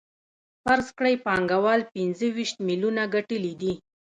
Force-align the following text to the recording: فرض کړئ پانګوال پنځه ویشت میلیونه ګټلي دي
فرض 0.63 0.87
کړئ 0.97 1.15
پانګوال 1.25 1.81
پنځه 1.93 2.27
ویشت 2.37 2.57
میلیونه 2.67 3.03
ګټلي 3.15 3.53
دي 3.61 3.73